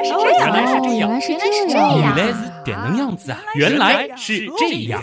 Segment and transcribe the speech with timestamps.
[0.00, 5.02] 来是这样，原来是这样，原来是这样，原来是这样子啊，原来是这样。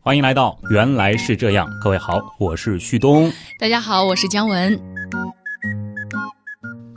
[0.00, 3.30] 欢迎来到《原来是这样》，各位好，我是旭东。
[3.58, 4.80] 大家好，我是姜文。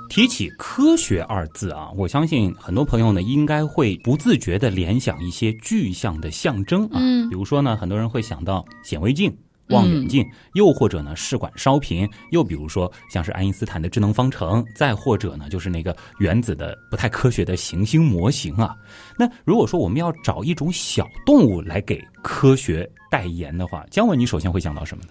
[0.10, 9.36] 提起科学二字啊，我相信很多朋友呢应该会不自觉的联想一些具象的象征啊，嗯比如说呢，很多人会想到显微镜。
[9.72, 18.76] 望远镜，又或者呢试管烧瓶，又比如说像是爱因斯坦的智能方程，再或者呢就是那个原子的不太科学的行星模型啊。
[19.18, 25.10] 那如果说我们要找一种小动物来给科学代言的话，姜文，你首先会想到什么呢？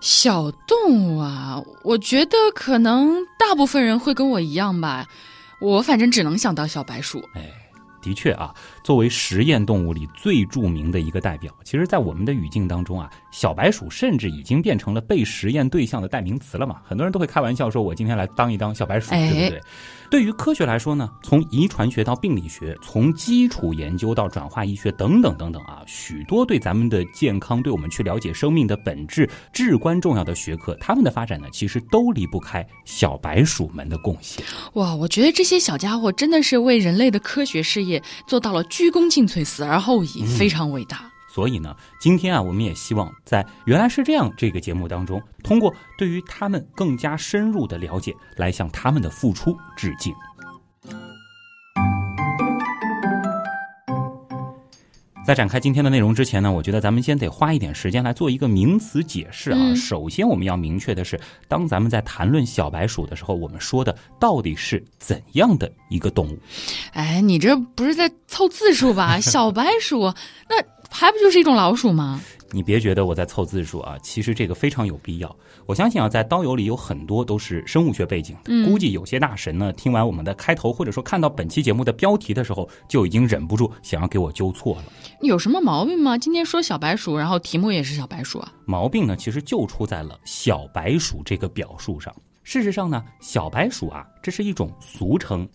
[0.00, 5.06] 小动物啊，我觉得可能大部分人会跟我一样吧。
[5.60, 7.22] 我反正只能想到小白鼠。
[7.34, 7.50] 哎，
[8.00, 16.80] 的确啊，作为实验动物里最著名的一个代表，其实，在我们的语境当中啊，小白鼠甚至已经变成了被实验对象的代名词了嘛。
[16.84, 19.60] 很多人都会开玩笑说：“我今天来当一当小白鼠，哎对不对？”
[20.10, 34.44] 对于科学来说呢，从遗传学到病理学，从基础研究到转化医学等等等等啊，许多对咱们的健康、对我们去了解生命的本质至关重要的学科，它们的发展呢，其实都离不开小白鼠们的贡献。
[34.72, 41.10] 哇，我觉得这些小家伙真的是为人类的科学事业做到了鞠躬尽瘁，死而后已，非常伟大。
[41.28, 50.12] 所以呢，今天啊，我们也希望在《原来是这样》这个节目当中，通过对于他们更加深入的了解，来向他们的付出致敬。
[55.30, 59.56] 在展开今天的内容之前呢，我觉得咱们先得花一点时间来做一个名词解释啊。
[59.60, 66.36] 嗯首先，我们要明确的是，当咱们在谈论小白鼠的时候，我们说的到底是怎样的一个动物？
[66.94, 69.20] 哎，你这不是在凑字数吧？
[69.22, 70.12] 小白鼠，
[70.48, 70.56] 那
[70.90, 72.20] 还不就是一种老鼠吗？
[72.52, 75.36] 你别觉得我在凑字数啊，其实这个非常有必要。
[75.66, 84.84] 我相信啊，在刀友里有很多都是生物学背景的，嗯估计有些大神呢，听完我们的开头，或者说看到本期节目的标题的时候，就已经忍不住想要给我纠错了。
[85.20, 86.18] 有什么毛病吗？
[86.18, 88.52] 今天说小白鼠，然后题目也是小白鼠啊。
[88.64, 92.14] 毛病呢，其实就出在了“小白鼠”这个表述上。
[92.42, 95.48] 事实上呢，小白鼠啊，这是一种俗称。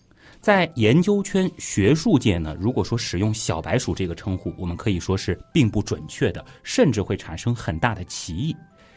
[0.46, 8.54] 在研究圈、学术界呢，如果说使用“小白鼠”这个称呼，我们可以说是并不准确的，甚至会产生很大的歧义。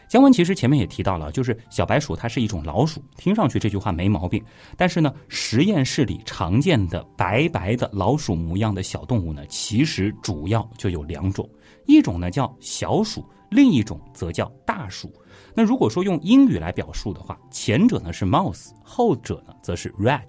[0.08, 4.40] 姜文其实前面也提到了，就是小白鼠它是一种老鼠，听上去这句话没毛病。
[4.78, 11.50] 但是呢，实验室里常见的白白的老鼠模样的小动物呢，其实主要就有两种，
[11.88, 15.14] 一种呢叫小鼠，另一种则叫大鼠。
[15.56, 20.24] 那如果说用英语来表述的话，前者呢是 mouse，后者呢则是 rat。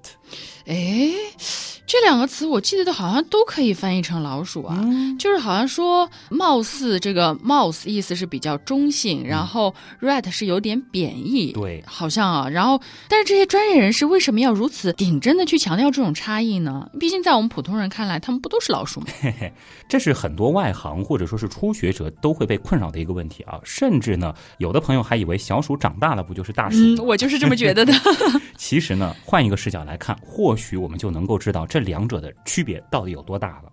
[0.66, 1.12] 哎，
[1.90, 16.88] 这两个词我记得好像都可以翻译成老鼠啊，嗯就是好像说貌似这个 mouse 意思是比较中性，然后 rat 是有点贬义，对好像啊，然后但是这些专业人士为什么要如此顶真的去强调这种差异呢？
[17.00, 19.08] 毕竟在我们普通人看来，他们不都是老鼠吗？
[19.20, 19.52] 嘿嘿，
[19.88, 23.58] 这是很多外行或者说是初学者都会被困扰的一个问题啊。
[23.64, 27.92] 甚至呢，有的朋友还以为小鼠长大了不就是大鼠嗯，我就是这么觉得的。
[28.56, 33.72] 其实呢，换一个视角来看，或许我们就能够知道这两者的区别到底有多大了。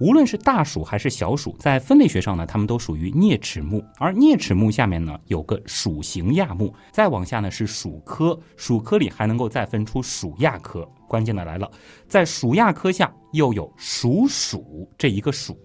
[0.00, 10.88] 无论是大鼠还是小鼠，在分类学上呢，它们都属于啮齿目，而啮齿目下面呢有个鼠形亚目，再往下呢是鼠科，鼠科里还能够再分出鼠亚科。
[11.08, 11.68] 关键的来了，
[12.06, 15.58] 在鼠亚科下又有鼠鼠这一个属。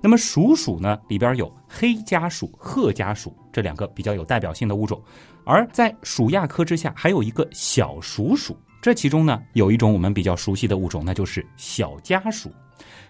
[0.00, 5.00] 那么鼠鼠呢，里边有黑家鼠、褐家鼠这两个比较有代表性的物种，
[5.44, 8.58] 而在鼠亚科之下还有一个小鼠鼠。
[8.86, 12.52] 这其中呢，有一种我们比较熟悉的物种，那就是小家鼠。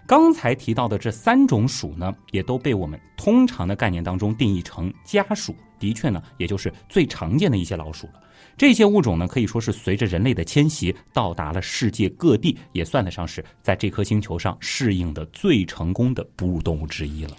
[0.07, 8.13] 刚才提到的这三种鼠呢，也都被我们通常的概念当中定义成家鼠，的确呢，也就是最常见的一些老鼠了。
[8.57, 17.37] 这些物种呢，可以说是随着人类的迁徙到达了世界各地，也算得上是在这颗星球上适应的最成功的哺乳动物之一了。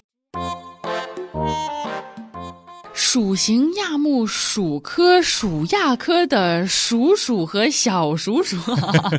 [3.01, 8.57] 属形亚目鼠科鼠亚科的鼠鼠和小鼠鼠，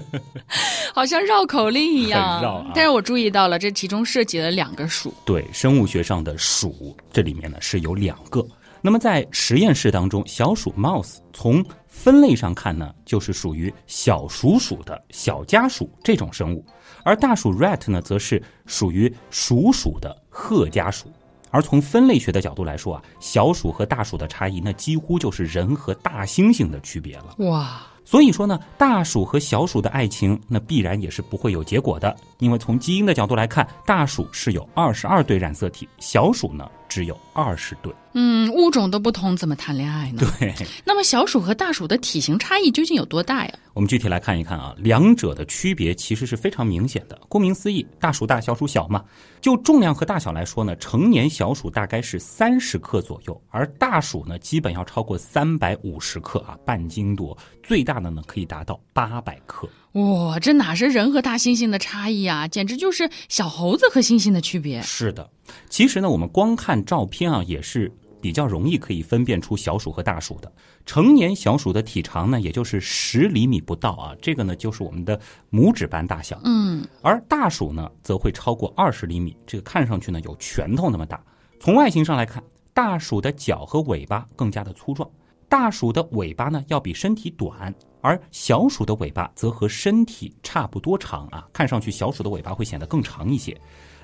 [0.94, 2.42] 好像绕口令一样。
[2.42, 5.14] 绕啊但是我注意到了，这其中涉及了两个鼠。
[5.24, 8.46] 对，生物学上的鼠，这里面呢是有两个。
[8.82, 16.62] 那么在实验室当中，小鼠 mouse 从分类上看呢，就是属于小鼠鼠的小家鼠这种生物，
[17.02, 21.10] 而大鼠 rat 呢，则是属于鼠鼠的褐家鼠。
[21.50, 27.34] 而从分类学的角度来说啊，小鼠和大鼠的差异，那几乎就是人和大猩猩的区别了。
[27.38, 37.90] 哇，所以说呢，大鼠和小鼠的爱情，那必然也是不会有结果的，因为从基因的角度来看，大鼠是有二十二对染色体，小鼠呢只有二十对。
[38.12, 40.22] 嗯，物种都不同，怎么谈恋爱呢？
[40.38, 40.52] 对，
[40.84, 43.54] 那么小鼠和大鼠的体型差异究竟有多大呀？
[43.72, 47.16] 我们具体来看一看啊，两者的区别其实是非常明显的。
[47.28, 49.04] 顾名思义，大鼠大，小鼠小嘛。
[49.40, 57.38] 就重量和大小来说呢，成年小鼠大概是三十克左右，而大鼠呢，基本要超过三百五十克啊，半斤多。
[57.62, 59.68] 最大的呢，可以达到八百克。
[59.92, 64.80] 哇，这哪是人和大猩猩的差异啊，简直就是小猴子和猩猩的区别。
[64.82, 65.30] 是的，
[65.68, 67.92] 其实呢，我们光看照片啊，也是。
[68.22, 70.52] 比较容易可以分辨出小鼠和大鼠的
[70.84, 75.18] 成年小鼠的体长呢，也就是十厘米不到啊，这个呢就是我们的
[75.50, 76.38] 拇指般大小。
[76.44, 81.18] 嗯，而大鼠呢则会超过二十厘米，这个看上去呢有拳头那么大。
[81.60, 82.44] 从外形上来看，
[82.74, 85.08] 大鼠的脚和尾巴更加的粗壮，
[85.48, 93.56] 大鼠的尾巴呢要比身体短，而小鼠的尾巴则和身体差不多长啊，看上去小鼠的尾巴会显得更长一些。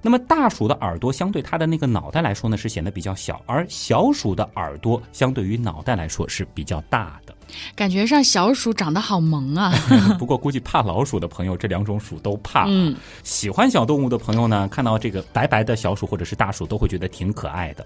[0.02, 7.34] 那么大鼠的耳朵相对它的那个脑袋来说呢，是显得比较小，而小鼠的耳朵相对于脑袋来说是比较大的。
[7.74, 9.72] 感觉上小鼠长得好萌啊！
[10.18, 12.66] 不过估计怕老鼠的朋友，这两种鼠都怕。
[12.68, 12.94] 嗯，
[13.24, 17.84] 喜欢小动物的朋友呢，看到这个白白的小鼠或者是大鼠，都会觉得挺可爱的。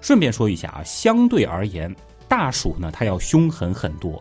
[0.00, 1.94] 顺便说一下啊，相对而言，
[2.26, 4.20] 大鼠呢它要凶狠很多。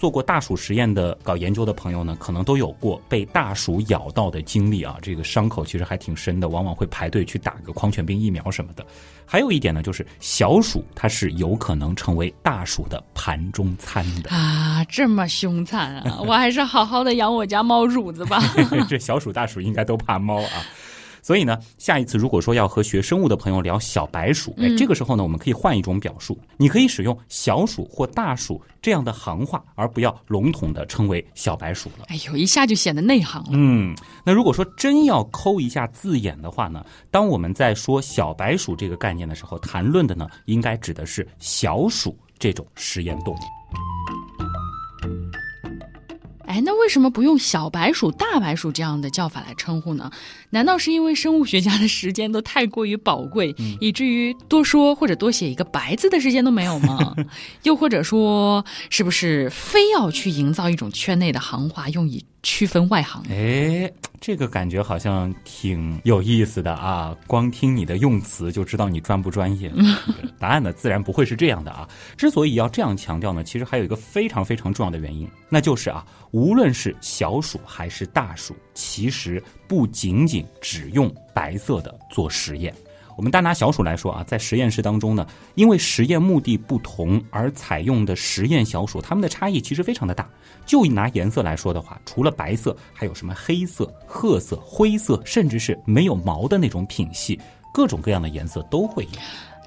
[0.00, 4.96] 做过大鼠实验的搞研究的朋友呢，可能都有过被大鼠咬到的经历啊。
[5.02, 8.82] 这个伤口其实还挺深的，往往会排队去打个狂犬病疫苗什么的。
[9.26, 14.82] 还有一点呢，就是小鼠它是有可能成为大鼠的盘中餐的啊。
[14.88, 16.18] 这么凶残啊！
[16.26, 18.40] 我还是好好的养我家猫主子吧。
[18.88, 20.64] 这小鼠大鼠应该都怕猫啊。
[21.22, 32.06] 所以呢，下一次如果说要和学生物的朋友聊小白鼠，哎，这个时候呢，我们可以换一种表述，你可以使用小鼠或大鼠这样的行话，而不要笼统的称为小白鼠了。
[32.08, 33.50] 哎呦，一下就显得内行了。
[33.52, 33.94] 嗯，
[34.24, 43.38] 那如果说真要抠一下字眼的话呢，当我们在说小白鼠这个概念的时候，谈论的呢，应该指的是小鼠这种实验动物。
[46.50, 50.10] 哎，那为什么不用小白鼠、大白鼠这样的叫法来称呼呢？
[50.50, 57.14] 难道是因为生物学家的时间都太过于宝贵，以至于多说或者多写一个“白”字的时间都没有吗？
[57.62, 63.22] 又或者说，是不是非要去营造一种圈内的行话，用以区分外行？
[63.28, 63.90] 哎，
[64.20, 67.16] 这个感觉好像挺有意思的啊！
[67.26, 69.72] 光听你的用词就知道你专不专业。
[70.38, 71.88] 答案呢，自然不会是这样的啊！
[72.16, 82.74] 之所以要这样强调呢，其实还有一个非常非常重要的原因，那就是啊，无论是小鼠还是大鼠，其实不仅仅只用白色的做实验。
[83.20, 90.26] 我们单拿小鼠来说啊，在实验室当中呢，因为实验目的不同而采用的实验小鼠，它们的差异其实非常的大。
[90.64, 97.38] 就拿颜色来说的话，除了白色，还有什么黑色、褐色、灰色，甚至是没有毛的那种品系，
[97.74, 99.10] 各种各样的颜色都会有。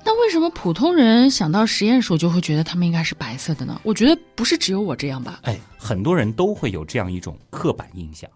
[0.03, 3.79] 那为什么普通人想到实验鼠就会觉得它们应该是白色的呢？
[3.83, 5.41] 我觉得不是只有我这样吧？
[5.43, 8.27] 哎，很多人都会有这样一种刻板印象。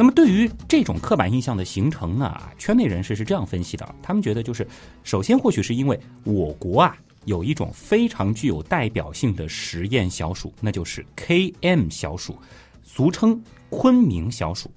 [0.00, 4.66] 那么，对于这种刻板印象的形成呢，圈内人士是这样分析的：他们觉得，就是
[5.04, 12.34] 首先，或许是因为我国啊有一种非常具有代表性的实验小鼠，那就是 K M 小鼠，
[12.82, 13.38] 俗称
[13.68, 14.70] 昆明小鼠。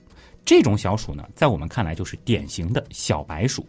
[0.44, 3.66] 这种小鼠呢，在我们看来就是典型的小白鼠。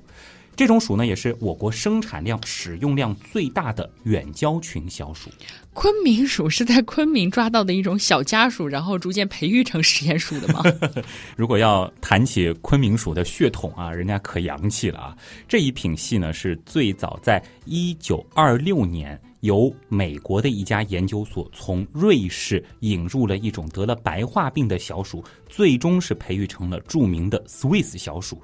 [0.57, 5.29] 这种鼠呢，也是我国生产量、使用量最大的远交群小鼠。
[5.73, 10.63] 昆明鼠是在昆明抓到的一种小家鼠，然后逐渐培育成实验鼠的吗？
[11.37, 15.17] 如果要谈起昆明鼠的血统啊，人家可洋气了啊！
[15.49, 28.41] 这一品系呢，是最早在一九二六年由美国的一家研究所从瑞士引入了一种得了白化病的小鼠，最终是培育成了著名的 Swiss 小鼠。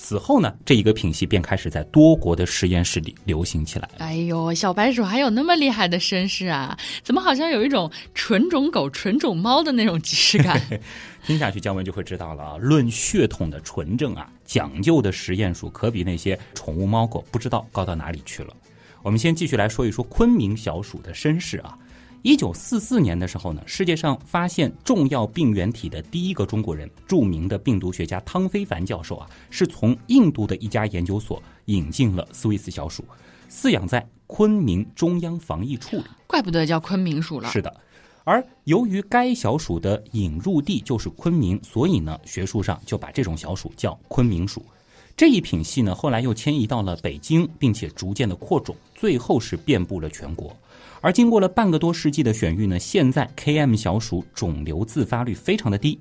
[0.00, 3.88] 此后呢，这一个品系便开始在多国的实验室里流行起来。
[3.98, 6.78] 哎呦，小白鼠还有那么厉害的身世啊？
[7.02, 10.62] 怎么好像有一种纯种狗、纯种猫的那种即视感？
[11.26, 12.56] 听下去，姜文就会知道了啊。
[12.58, 18.54] 论血统的纯正啊，讲究的实验鼠可比那些宠物猫狗不知道高到哪里去了。
[19.02, 21.76] 我们先继续来说一说昆明小鼠的身世啊。
[22.22, 33.04] 一九四四年的时候呢，世界上发现重要病原体的第一个中国人，著名的病毒学家汤非凡教授啊，是从印度的一家研究所引进了斯威斯小鼠，
[33.48, 36.04] 饲养在昆明中央防疫处里。
[36.26, 37.48] 怪不得叫昆明鼠了。
[37.48, 37.74] 是的，
[38.24, 44.64] 而由于该小鼠的引入地就是昆明，所以呢，学术上就把这种小鼠叫昆明鼠。
[45.16, 50.54] 这一品系呢，后来又迁移到了北京，并且逐渐的扩种，最后是遍布了全国。
[51.00, 55.98] 而经过了半个多世纪的选育呢，现在 KM 小鼠肿瘤自发率非常的低。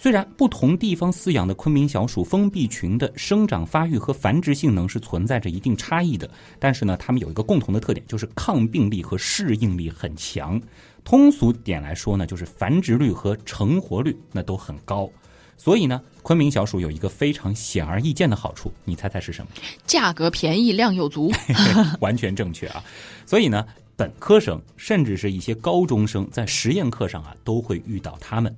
[0.00, 10.60] 虽然不同地方饲养的昆明小鼠封闭群的生长发育和繁殖性能是存在着一定差异的，但是呢，它们有一个共同的特点，就是抗病力和适应力很强。
[11.02, 15.10] 通俗点来说呢，就是繁殖率和成活率那都很高。
[15.56, 19.50] 所以呢，昆明小鼠有一个非常显而易见的好处，你猜猜是什么？
[19.84, 21.32] 价格便宜，量又足。
[21.98, 22.84] 完全正确啊！
[23.26, 23.66] 所以呢，
[23.98, 28.56] 本科生甚至是一些高中生在实验课上啊，都会遇到他们。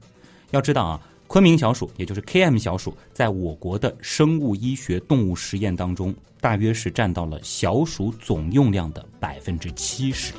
[0.50, 1.00] 要知道啊。
[1.26, 10.34] 昆明小鼠，也就是 KM 小鼠，在我国的生物医学动物实验当中，大约是占到了小鼠总用量的百分之七十。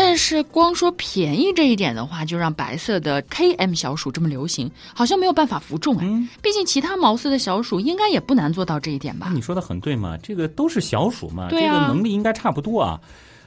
[0.00, 6.06] 但是，光说便宜这一点的话，就让白色的 KM 小鼠这么流行，好像没有办法服众哎。
[6.40, 9.32] 毕竟，其他毛色的小鼠应该也不难做到这一点吧？
[9.34, 13.00] 你说的很对嘛，这个都是小鼠嘛，这个能力应该差不多啊。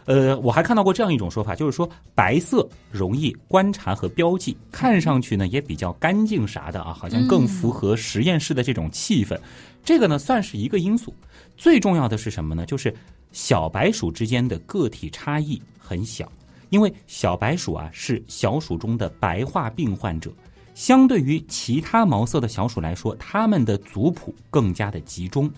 [0.06, 9.40] 呃，我还看到过这样一种说法，就是说白色容易观察和标记，看上去呢也比较干净啥的啊，好像更符合实验室的这种气氛。
[9.86, 11.14] 这个呢算是一个因素。
[11.56, 12.66] 最重要的是什么呢？
[12.66, 12.94] 就是
[13.32, 16.30] 小白鼠之间的个体差异很小，
[16.72, 20.32] 因为小白鼠啊是小鼠中的白化病患者，
[20.74, 25.52] 相对于其他毛色的小鼠来说，它们的族谱更加的集中。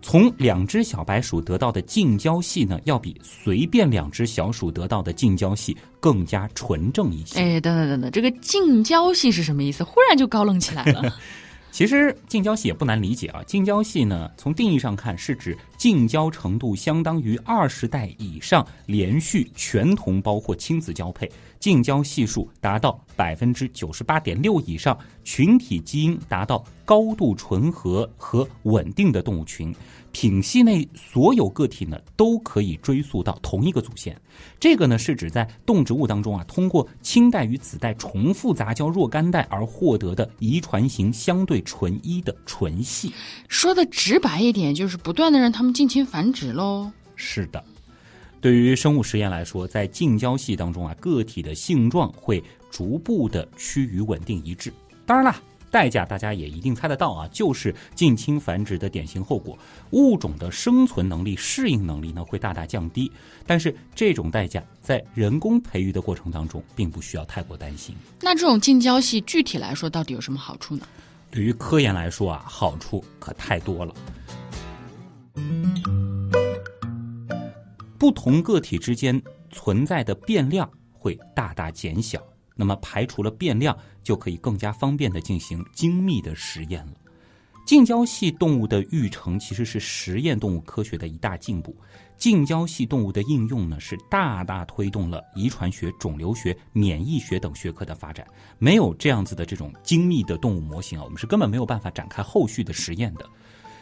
[0.00, 7.40] 从两只小白鼠得到的近交系呢，要比随便两只小鼠得到的近交系更加纯正一些。
[7.40, 9.82] 哎，等等等等，这个近交系是什么意思？
[9.82, 11.02] 忽然就高冷起来了。
[11.72, 21.30] 其实近交系也不难理解啊，近交系呢，从定义上看是指近交程度相当于二十代以上连续全同胞或亲子交配。
[21.60, 29.74] 近交系数达到百分之九十八点六以上，群体基因达到高度纯合和稳定的动物群，
[30.14, 34.16] 品系内所有个体呢都可以追溯到同一个祖先。
[34.60, 43.12] 这个呢是指在动植物当中啊，通过亲代与子代重复杂交若干代而获得的遗传型相对纯一的纯系。
[43.48, 46.88] 说的直白一点，就是不断的让他们近亲繁殖喽。
[47.16, 47.62] 是的。
[48.40, 52.40] 对于生物实验来说，在近交系当中啊，个体的性状会
[52.70, 54.72] 逐步的趋于稳定一致。
[55.04, 55.36] 当然了，
[55.74, 59.58] 代价大家也一定猜得到啊，就是近亲繁殖的典型后果，
[59.90, 63.10] 物种的生存能力、适应能力呢会大大降低。
[63.44, 67.92] 但是这种代价在人工培育的过程当中，并不需要太过担心。
[68.20, 70.86] 那这种近交系具体来说，到底有什么好处呢？
[71.28, 73.92] 对于科研来说啊，好处可太多了。
[77.98, 82.22] 不同个体之间存在的变量会大大减小，
[82.54, 86.92] 那么排除了变量，就可以更加方便的进行精密的实验了。
[87.66, 91.74] 近交系动物的育成其实是实验动物科学的一大进步。
[92.18, 98.26] 近交系动物的应用呢，是大大推动了遗传学、肿瘤学、免疫学等学科的发展。
[98.58, 103.26] 没有这样子的这种精密的动物模型啊，我们是根本没有办法展开后续的实验的。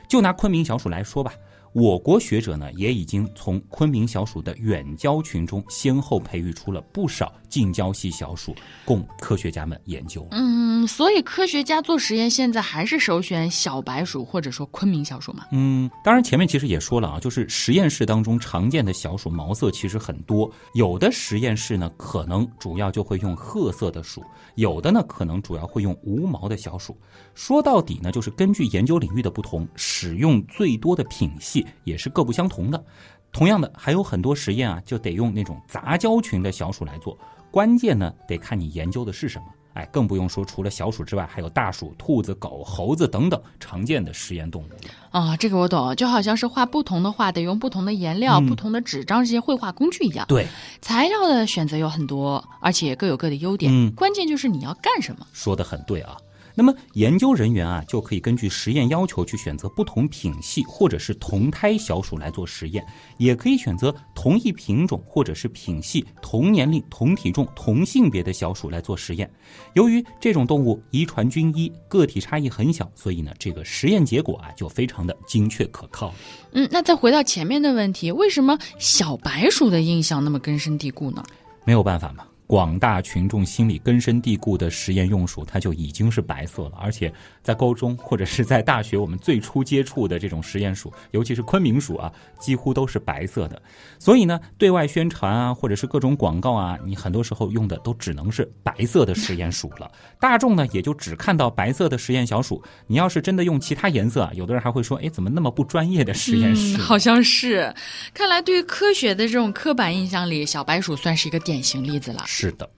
[0.09, 1.33] 就拿昆明小鼠来说吧。
[1.75, 10.26] 我国学者呢，也已经从昆明小鼠的远郊群中先后培育出了不少近郊系小鼠，供科学家们研究。
[10.33, 15.47] 嗯，所以科学家做实验现在还是首选小白鼠或者说昆明小鼠嘛？
[15.52, 24.23] 嗯，当然前面其实也说了啊，就是实验室当中常见的小鼠毛色其实很多，有的实验室呢可能主要就会用褐色的鼠，
[24.57, 26.95] 有的呢可能主要会用无毛的小鼠。
[27.35, 31.67] 说到底呢，就是根据研究领域的不同，使用最多的品系。
[31.85, 32.85] 也是各不相同的，
[33.33, 37.19] 同样的还有很多实验啊，就得用那种杂交群的小鼠来做。
[37.51, 39.45] 关键呢，得看你研究的是什么。
[39.75, 44.69] 哎，更不用说除了小鼠之外，还有大鼠、兔子、狗、猴子等等常见的实验动物
[45.11, 45.35] 啊。
[45.35, 50.27] 这个我懂，就好像是画不同的画，得用不同的颜料、不同的纸张这些绘画工具一样。
[50.29, 50.47] 对，
[50.83, 53.73] 材料的选择有很多，而且各有各的优点。
[53.73, 55.27] 嗯，关键就是你要干什么。
[55.33, 56.19] 说的很对啊。
[56.54, 62.85] 那么研究人员啊，就可以根据实验要求去选择不同品系或者是同胎小鼠来做实验，
[63.18, 69.30] 也可以选择同一品种或者是品系、同年龄、同体重、同性别的小鼠来做实验。
[69.75, 76.12] 由于这种动物遗传均一，个体差异很小，所以呢，这个实验结果啊就非常的精确可靠。
[76.52, 81.23] 嗯，那再回到前面的问题，为什么小白鼠的印象那么根深蒂固呢？
[81.64, 82.25] 没有办法嘛。
[82.52, 86.73] 广大群众心里根深蒂固的实验用鼠，它就已经是白色了。
[86.78, 87.11] 而且
[87.42, 93.62] 在高中或者是在大学，我们最初接触的这种实验鼠，尤其是昆明鼠啊，几乎都是白色的。
[93.99, 99.90] 所以呢，对外宣传啊，或者是各种广告啊，你很多时候用的都只能是白色的实验鼠了。
[100.21, 102.62] 大众呢，也就只看到白色的实验小鼠。
[102.87, 107.75] 你要是真的用其他颜色，有的人还会说：“哎，怎么那么不专业的实验室？”好像是。
[108.12, 112.23] 看来对于科学的这种刻板印象里，小白鼠算是一个典型例子了。
[112.26, 112.68] 是的。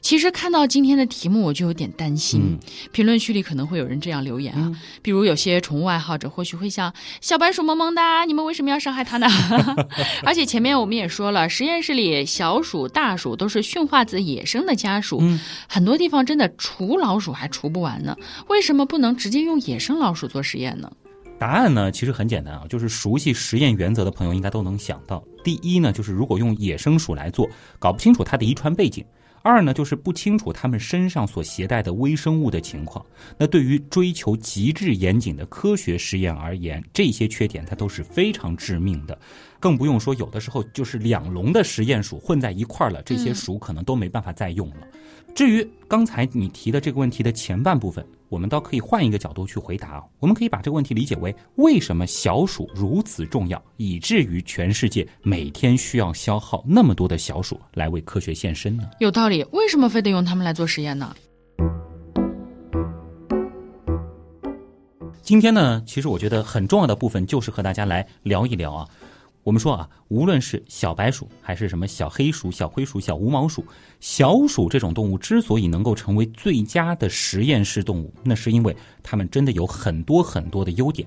[0.00, 2.58] 其实看到今天的题目，我就有点担心。
[2.92, 9.26] 评论区里可能会有人这样留言啊，比如有些宠物爱好者或许会想：小白鼠萌萌哒，你们为什么要伤害它呢？
[10.22, 15.22] 而且前面我们也说了，实验室里小鼠、大鼠都是驯化自野生的家属，
[15.66, 18.14] 很多地方真的除老鼠还除不完呢。
[18.48, 20.92] 为什么不能直接用野生老鼠做实验呢？
[21.44, 25.22] 答案呢，其实很简单啊，就是熟悉实验原则的朋友应该都能想到。
[25.44, 27.46] 第一呢，就是如果用野生鼠来做，
[27.78, 29.04] 搞不清楚它的遗传背景。
[29.42, 33.04] 二呢，就是不清楚它们身上所携带的微生物的情况。
[33.36, 39.18] 那对于追求极致严谨的科学实验而言，这些缺点它都是非常致命的。
[39.60, 44.76] 更不用说有的时候就是两笼的实验鼠混在一块儿了，这些鼠可能都没办法再用了。
[45.34, 50.04] 至于刚才你提的这个问题的前半部分，我们倒可以换一个角度去回答啊。
[50.20, 58.84] 我们可以把这个问题理解为：为什么小鼠如此重要，以至于全世界每天需要消耗那么多的小鼠来为科学献身呢？
[59.00, 61.12] 有道理，为什么非得用它们来做实验呢？
[65.20, 68.88] 今天呢，其实我觉得很重要的部分就是和大家来聊一聊啊。
[69.44, 73.62] 我们说啊，无论是小白鼠还是什么小黑鼠、小灰鼠、小无毛鼠，
[74.00, 81.06] 小鼠这种动物之所以能够成为最佳的实验室动物，那是因为它们真的有很多很多的优点：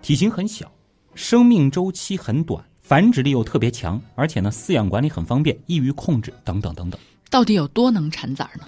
[0.00, 0.72] 体型很小，
[1.14, 6.98] 生命周期很短，繁殖力又特别强，而且呢，饲养管理很方便，易于控制，等等等等。
[7.28, 8.66] 到底有多能产崽呢？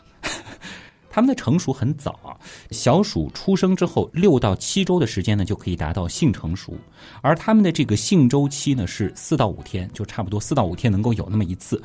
[1.16, 2.37] 它们的成熟很早啊，
[2.73, 6.75] 小鼠出生之后六到七周的时间呢，就可以达到性成熟，
[7.23, 11.82] 而它们的这个性周期呢是四到五天，就差不多四到五天能够有那么一次。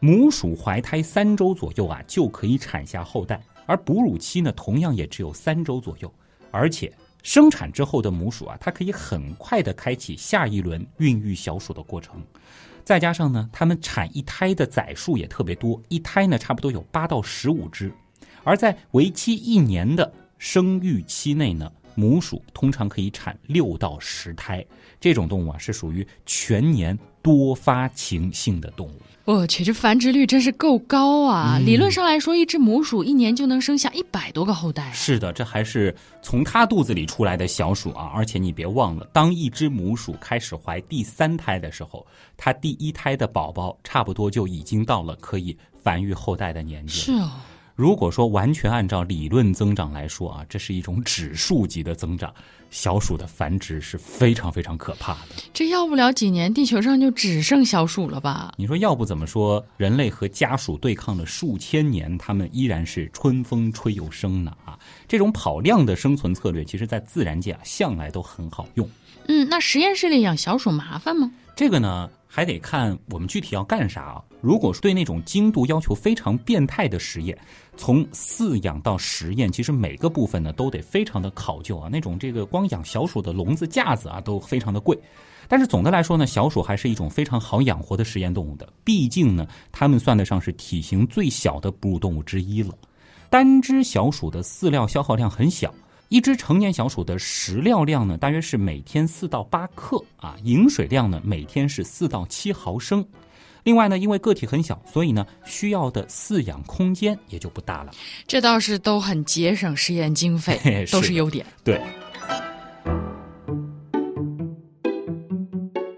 [0.00, 6.12] 母鼠怀胎三周左右啊，就可以产下后代，而哺乳期呢同样也只有三周左右，
[6.50, 12.22] 而且生产之后的母鼠啊，它可以很快的开启下一轮孕育小鼠的过程，
[12.84, 17.90] 再加上呢，它们产一胎的崽数也特别多，一胎呢差不多有八到十五只。
[18.44, 24.64] 而在为期一年的生育期内呢，母鼠通常可以产六到十胎。
[25.00, 29.00] 这种动物啊，是属于全年多发情性的动物。
[29.26, 31.58] 我去，这繁殖率真是够高啊！
[31.58, 34.92] 理论上来说，一只母鼠一年就能生下一百多个后代。
[34.92, 38.10] 是的，这还是从它肚子里出来的小鼠啊！
[38.14, 46.92] 而且你别忘了，当一只母鼠开始怀第三胎的时候，它第一胎的宝宝差不多就已经到了可以繁育后代的年纪。
[46.92, 47.30] 是哦。
[47.76, 52.32] 如果说完全按照理论增长来说啊，这是一种指数级的增长，
[52.70, 55.42] 小鼠的繁殖是非常非常可怕的。
[55.52, 58.54] 这要不了几年，地球上就只剩小鼠了吧？
[58.56, 64.56] 你说要不怎么说人类和家鼠对抗了数千年，它们依然是春风吹又生呢？
[64.64, 68.88] 啊，这种跑量的生存策略，其实在自然界啊向来都很好用。
[69.26, 71.32] 嗯，那实验室里养小鼠麻烦吗？
[71.56, 72.08] 这个呢？
[72.34, 74.24] 还得看我们具体要干啥啊？
[74.40, 77.38] 如果对那种精度要求非常变态的实验，
[77.76, 81.88] 从饲养到实验，其实每个部分呢都得非常的考究啊。
[81.88, 84.98] 那种这个光养小鼠的笼子架子啊都非常的贵。
[85.46, 88.68] 但是总的来说呢，小鼠还是一种非常好养活的实验动物的。
[88.82, 92.74] 毕竟呢，它们算得上是体型最小的哺乳动物之一了。
[93.30, 95.72] 单只小鼠的饲料消耗量很小。
[96.14, 103.04] 一只成年小鼠的食料量呢，大约是每天四到八克啊，饮水量呢每天是四到七毫升。
[103.64, 107.90] 另外呢，因为个体很小，所以呢需要的饲养空间也就不大了。
[108.28, 111.44] 这倒是都很节省实验经费， 都是优点。
[111.64, 111.82] 对。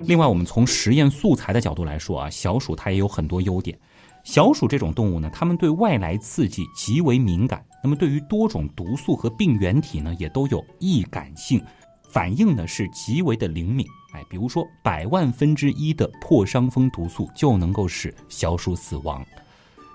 [0.01, 3.79] 另外，我们从实验素材的角度来说啊，小鼠它也有很多优点。
[4.27, 11.65] 小鼠这种动物呢，它们对外来刺激极为敏感，那么对于多种毒素和病原体呢，也都有易感性，
[12.11, 13.87] 反应呢是极为的灵敏。
[14.15, 19.25] 哎，比如说百万分之一的破伤风毒素就能够使小鼠死亡，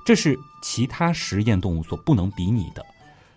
[0.05, 2.81] 这是其他实验动物所不能比拟的。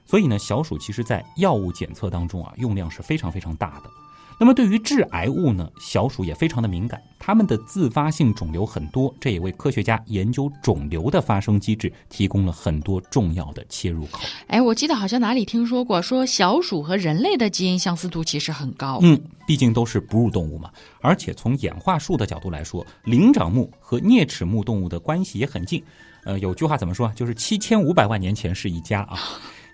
[0.06, 3.90] 所以呢，小鼠其实在药物检测当中啊，用量是非常非常大的。
[4.38, 14.20] 那么对于致癌物呢，小鼠也非常的敏感，它们的自发性肿瘤很多，这也为科学家研究肿瘤的发生机制提供了很多重要的切入口。
[14.48, 18.98] 哎，我记得好像哪里听说过，说小鼠和人类的基因相似度其实很高。
[19.02, 20.70] 嗯，毕竟都是哺乳动物嘛，
[21.00, 25.82] 而且从演化树的角度来说，灵长目和啮齿目动物的关系也很近。
[26.24, 27.12] 呃，有句话怎么说？
[27.14, 29.18] 就是七千五百万年前是一家啊。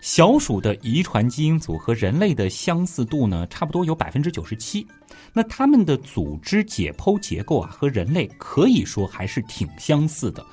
[0.00, 4.86] 小鼠的遗传基因组和人类的相似度呢，差不多有百分之九十七。
[5.32, 10.44] 那它们的组织解剖结构啊，和人类可以说还是挺相似的，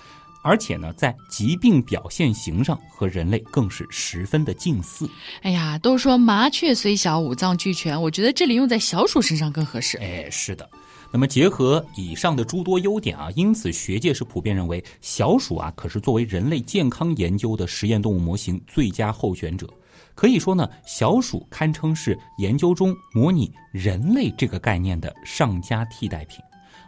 [0.44, 5.10] 而且呢，在疾病表现型上和人类更是十分的近似。
[5.42, 9.98] 哎呀，都说麻雀虽小，五脏俱全，我觉得这里用在小鼠身上更合适。
[10.00, 10.70] 哎，是的。
[11.12, 19.68] 那么结合以上的诸多优点啊，因此学界是普遍认为小鼠啊可是作为人类健康研究的实验动物模型最佳候选者。
[20.14, 26.40] 可以说呢，小鼠堪称是研究中模拟人类这个概念的上佳替代品，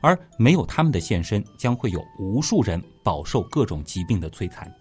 [0.01, 4.71] 而没有它们的现身，将会有无数人饱受各种疾病的摧残。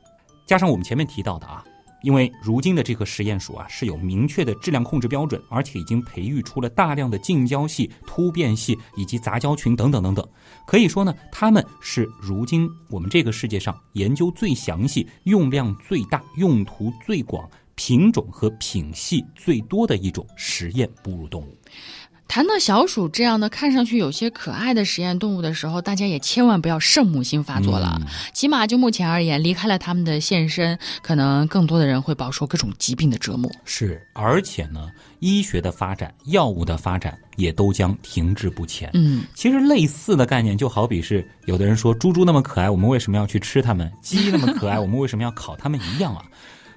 [0.47, 1.65] 加上我们前面提到的啊。
[2.09, 10.27] 因为如今的这个实验鼠啊是有明确的质量控制标准，而且已经培育出了大量的近交系、突变系以及杂交群等等等等，
[10.67, 21.59] 可以说呢，它们是如今我们这个世界上研究最详细、用量最大、用途最广、品种和品系最多的一种实验哺乳动物。
[22.29, 27.99] 谈到小鼠这样的看上去有些可爱的实验动物的时候，大家也千万不要圣母心发作了。
[28.35, 33.51] 起码就目前而言，离开了他们的现身，可能更多的人会饱受各种疾病的折磨。
[33.65, 38.91] 是，而且呢，医学的发展、药物的发展也都将停滞不前。
[38.93, 43.91] 嗯，其实类似的概念就好比是有的人说猪猪那么可爱，我们为什么要去吃它们？
[44.03, 46.23] 鸡那么可爱，我们为什么要烤它们一样啊？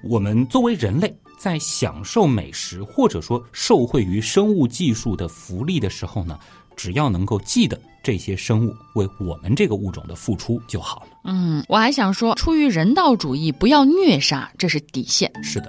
[0.02, 1.14] 我们作为人类。
[1.42, 6.38] 在享受美食或者说受惠于生物技术的福利的时候呢，
[6.76, 11.18] 只要能够记得这些生物为我们这个物种的付出就好了。
[11.24, 15.32] 嗯，我还想说，出于人道主义，不要虐杀，这是底线。
[15.42, 15.68] 是的。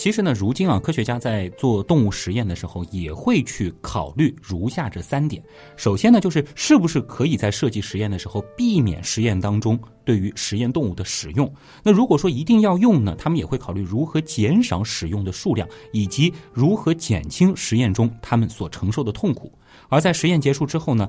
[0.00, 5.42] 其实呢，如今啊，科学家在做动物实验的时候，也会去考虑如下这三点。
[5.76, 11.52] 首先呢，就是是不是可以在设计实验的时候避免实验当中对于实验动物的使用。
[11.82, 19.52] 那如果说一定要用呢，他们也会考虑如何减少使用的数量，以及如何减轻实验中他们所承受的痛苦。
[19.90, 21.06] 而在实验结束之后呢？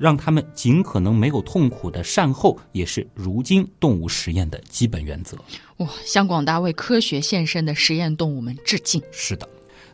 [0.00, 5.36] 让他们尽可能没有痛苦的善后，也是如今动物实验的基本原则。
[5.76, 9.02] 哇，向广大为科学献身的实验动物们致敬！
[9.12, 9.46] 是的，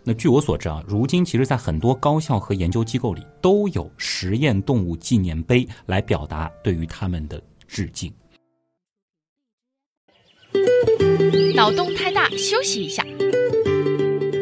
[0.04, 8.12] 那据我所知啊，如今其实，在很多高校和研究机构里，都有实验动物纪念碑来表达对于他们的致敬。
[11.56, 13.04] 脑洞太大，休息一下。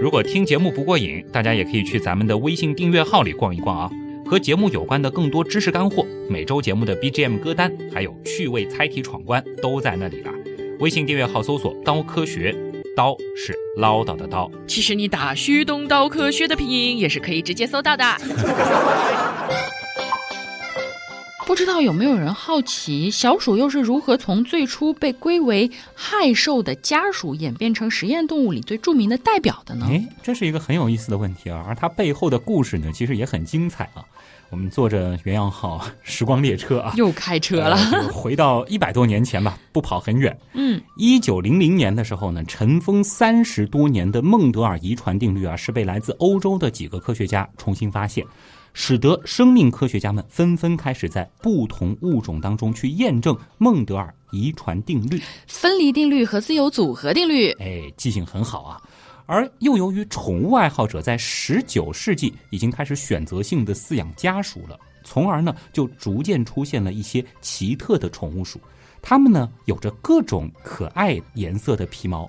[0.00, 3.90] 如果听节目不过瘾，大家也可以去咱们的微信订阅号里逛一逛啊。
[4.26, 10.32] 和节目有关的更多知识干货，每周节目的 BGM 歌单，还有趣味猜题闯关，都在那里了。
[10.80, 12.56] 微信订阅号搜索“刀科学”，
[12.96, 14.50] 刀是唠叨的刀。
[14.66, 18.04] 其实你打“旭东刀科学”的拼音也是可以直接搜到的。
[21.46, 29.86] 不知道有没有人好奇，小鼠又是如何从最初被归为害兽的家属，演变成实验动物里最著名的代表的呢？
[29.88, 31.62] 哎，这是一个很有意思的问题啊！
[31.68, 34.02] 而它背后的故事呢，其实也很精彩啊。
[34.50, 37.76] 我们坐着原样号时光列车啊，又开车了，
[38.12, 40.36] 回到一百多年前吧，不跑很远。
[40.54, 48.24] 嗯，一九零零年的时候呢，尘封三十多年的孟德尔遗传定律啊，是被来自欧洲的几个科学家重新发现。
[48.74, 57.52] 使得生命科学家们纷纷开始在不同物种当中去验证孟德尔遗传定律、分离定律和自由组合定律。
[57.52, 58.82] 哎，记性很好啊！
[59.26, 68.60] 而又由于宠物爱好者在十九世纪已经开始选择性的饲养家鼠了，从而呢就逐渐出现了一些奇特的宠物鼠，
[69.00, 72.28] 它们呢有着各种可爱颜色的皮毛。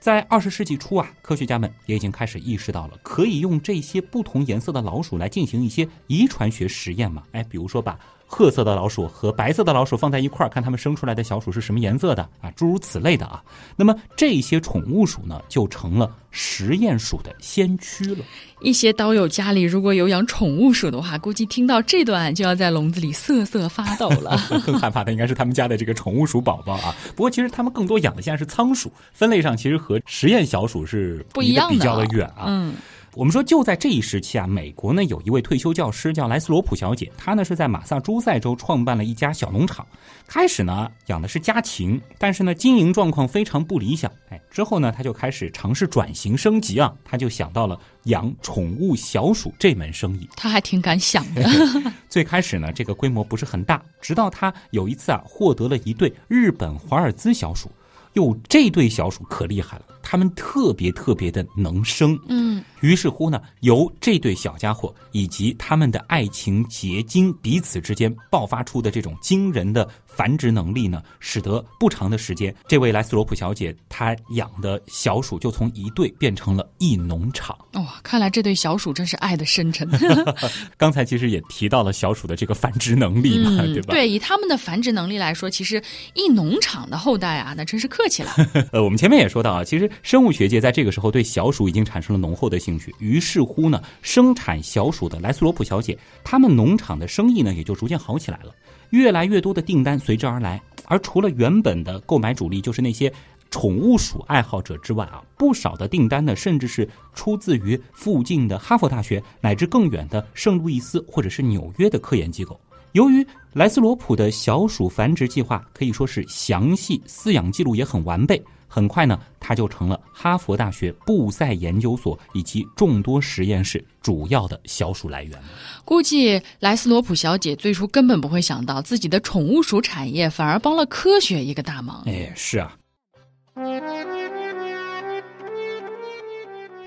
[0.00, 7.22] 在二十世纪初啊，科学家们也已经开始意识到了，可以用这些不同颜色的老鼠来进行一些遗传学实验嘛？
[7.32, 7.98] 哎，比如说吧。
[8.32, 12.48] 褐色的老鼠和白色的老鼠放在一块儿，看它们生出来的小鼠是什么颜色的啊？
[12.54, 13.42] 诸如此类的啊。
[13.74, 18.24] 那么这些宠物鼠呢，就成了实验鼠的先驱了。
[18.60, 24.40] 一些刀友家里如果有养宠物鼠的话，估计听到这段就要在笼子里瑟瑟发抖了。
[24.64, 26.94] 更害怕的应该是他们家的这个宠物鼠宝宝啊。
[27.16, 32.44] 不过其实他们更多养的现在是仓鼠，分类上其实和实验小鼠是不一样的，比较的远啊。
[32.46, 32.74] 嗯。
[33.16, 39.84] 我们说，就在这一时期啊，美国呢有一位退休教师叫莱斯罗普小姐，她呢是在马萨诸塞州创办了一家小农场。
[40.28, 44.10] 开始呢养的是家禽，但是呢经营状况非常不理想。
[44.28, 50.28] 哎，之后呢她就开始尝试转型升级啊，她就想到了养宠物小鼠这门生意。
[50.36, 51.44] 她还挺敢想的。
[52.08, 57.68] 最开始呢这个规模不是很大，直到她有一次啊获得了一对日本华尔兹小鼠。
[58.14, 62.18] 哟，这对小鼠可厉害了，它们特别特别的能生。
[62.26, 69.88] 嗯，于是乎呢，由这对小家伙以及他们的爱情结晶彼此之间爆发出的这种惊人的。
[70.12, 77.56] 繁殖能力呢，使得不长的时间，这位莱斯罗普小姐她养的小鼠就从一对变成了一农场。
[77.74, 79.88] 哇，看来这对小鼠真是爱的深沉。
[80.76, 83.94] 刚才其实也提到了小鼠的这个繁殖能力嘛，对吧？
[83.94, 85.80] 对，以他们的繁殖能力来说，其实
[86.14, 88.32] 一农场的后代啊，那真是客气了。
[88.72, 98.54] 呃，我们前面也说到啊，其实生物学界在这个时候对小鼠已经产生了浓厚的兴趣，于是乎呢，生产小鼠的莱斯罗普小姐，他们农场的生意呢也就逐渐好起来了。
[98.90, 103.12] 越来越多的订单随之而来，而除了原本的购买主力，就是那些
[103.50, 112.58] 宠物鼠爱好者之外啊，不少的订单呢，甚至是出自于附近的哈佛大学乃至更远的圣路易斯或者是纽约的科研机构。
[112.92, 118.42] 由于莱斯罗普的小鼠繁殖计划可以说是详细，饲养记录也很完备。
[118.72, 125.36] 很快呢，它就成了哈佛大学布赛研究所以及众多实验室主要的小鼠来源。
[125.84, 132.02] 估计莱斯罗普小姐最初根本不会想到，自己的宠物鼠产业反而帮了科学一个大忙。
[132.06, 132.76] 哎，是啊。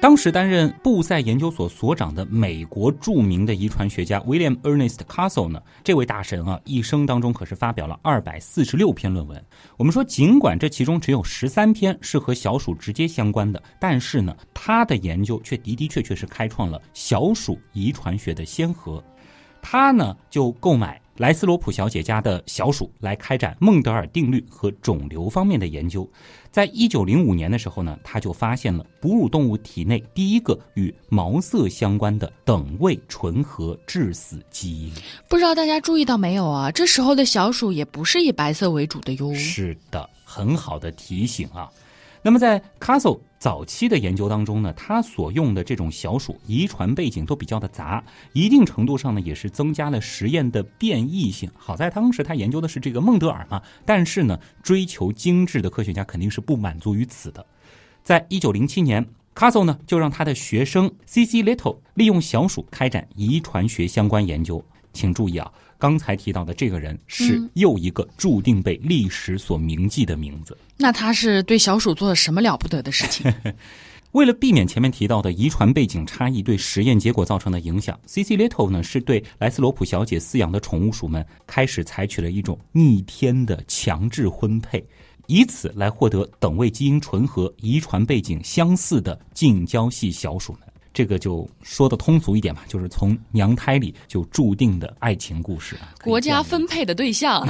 [0.04, 9.42] 当时担任布塞研究所所长的美国著名的遗传学家 William Ernest Castle 呢，这位大神啊，一生当中可是发表了二百四十六篇论文。
[9.78, 19.02] 我们说，尽管这其中只有十三篇是和小鼠直接相关的，但是呢，他的研究却的的确确是开创了小鼠遗传学的先河。
[19.62, 21.02] 他呢，就购买。
[21.18, 26.10] 莱斯罗普小姐家的小鼠来开展孟德尔定律和肿瘤方面的研究，
[26.52, 34.92] 在一九零五年的时候呢，他就发现了哺乳动物体内第一个与毛色相关的等位纯合致死基因。
[35.30, 36.72] 不知道大家注意到没有啊？
[36.72, 39.36] 这时候的小鼠也不是以白色为主的哟。
[39.36, 41.70] 是的，很好的提醒啊。
[42.26, 51.52] 那么在 Castle 早期的研究当中呢，他所用的这种小鼠遗传背景都比较的杂，一定程度上呢也是增加了实验的变异性。
[51.54, 57.46] 好在当时他研究的是这个孟德尔嘛，但是呢追求精致的科学家肯定是不满足于此的。
[58.02, 59.06] 在一九零七年
[59.36, 61.44] ，Castle 呢就让他的学生 C.C.
[61.44, 64.64] Little 利用小鼠开展遗传学相关研究。
[64.94, 65.52] 请注意啊。
[65.84, 70.58] 刚才提到的这个人是又一个注定被历史所铭记的名字。
[70.78, 73.30] 那他是对小鼠做了什么了不得的事情？
[74.14, 78.38] 为了避免前面提到的遗传背景差异对实验结果造成的影响，C.C.
[78.38, 84.82] Little 呢是对莱斯罗普小姐饲养的宠物鼠们开始采取了一种逆天的强制婚配，
[85.28, 90.62] 以此来获得等位基因纯合、遗传背景相似的近交系小鼠们。
[90.94, 97.48] 这个就说的通俗一点吧，就是从娘胎里就注定的爱情故事啊，国家分配的对象。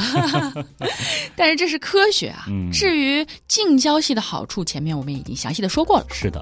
[1.36, 6.06] 但是这是科学啊，至于近交系的好处，前面我们已经详细的说过了。
[6.10, 6.42] 是的。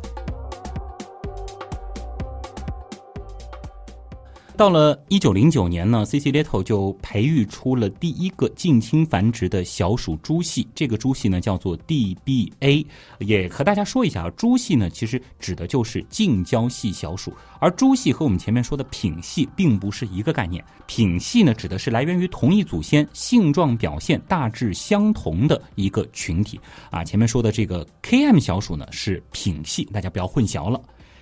[4.61, 6.31] 到了一九零九年呢，C.C.
[6.31, 12.85] Little 就培育出了第一个近亲繁殖的小鼠猪系，这个猪系呢叫做 D.B.A。
[13.17, 20.63] 也和大家说一下啊，猪系呢其实指的就是近交系小鼠，而猪系和我们前面说的品系并不是一个概念。
[20.85, 26.59] 品系呢指的是来源于同一祖先、性状表现大致相同的一个群体
[26.91, 27.03] 啊。
[27.03, 30.79] 前面说的这个 K.M 小鼠呢是品系，大家不要混淆了。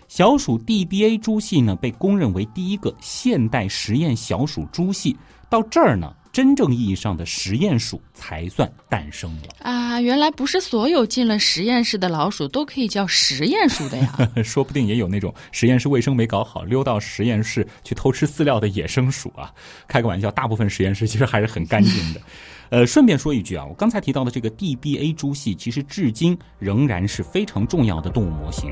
[0.10, 5.15] 小鼠 DBA 猪系呢，被公认为第一个现代实验小鼠猪系。
[5.48, 10.02] 到这儿呢，真正意义上的实验鼠才算诞生了啊！
[10.02, 14.17] 原来不是所有进了实验室的老鼠都可以叫实验鼠的呀。
[14.43, 19.54] 说不定也有那种实验室卫生没搞好，溜到实验室去偷吃饲料的野生鼠啊！
[19.88, 22.22] 开个玩笑，大部分实验室其实还是很干净的。
[22.72, 28.72] 呃，顺便说一句啊，我刚才提到的这个 DBA 猪系，其实至今仍然是非常重要的动物模型。